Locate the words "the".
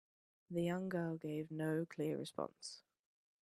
0.49-0.63